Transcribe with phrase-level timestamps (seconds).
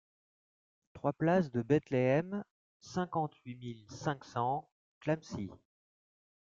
[0.93, 2.43] trois place de Bethléem,
[2.79, 4.67] cinquante-huit mille cinq cents
[4.99, 5.51] Clamecy